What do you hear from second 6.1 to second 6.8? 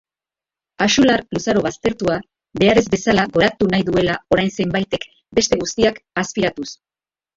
azpiratuz.